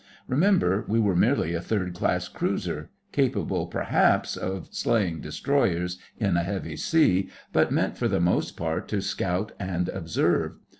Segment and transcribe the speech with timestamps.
[0.27, 6.41] Remember, we were merely a third class cruiser, capable, perhaps, of slaying destroyers in a
[6.43, 10.53] heavy sea, but meant for the most part to scout and observe.